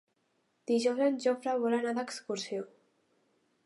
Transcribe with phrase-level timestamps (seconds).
[0.71, 2.69] Dijous en Jofre vol anar d'excursió.